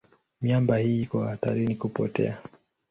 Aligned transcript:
Miamba 0.41 0.77
hii 0.77 1.01
iko 1.01 1.23
hatarini 1.23 1.75
kupotea. 1.75 2.37